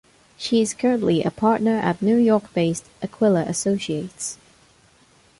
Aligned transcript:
She 0.35 0.63
is 0.63 0.73
currently 0.73 1.21
a 1.21 1.29
partner 1.29 1.77
at 1.77 2.01
New 2.01 2.17
York-based 2.17 2.85
Aquila 3.03 3.41
Associates. 3.45 4.39